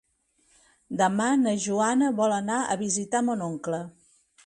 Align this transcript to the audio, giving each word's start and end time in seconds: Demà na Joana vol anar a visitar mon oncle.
Demà 1.01 1.27
na 1.43 1.53
Joana 1.67 2.09
vol 2.23 2.37
anar 2.41 2.59
a 2.77 2.81
visitar 2.83 3.25
mon 3.29 3.49
oncle. 3.53 3.87